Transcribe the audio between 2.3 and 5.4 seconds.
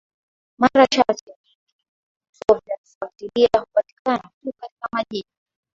vituo vya kufuatilia hupatikana tu katika majiji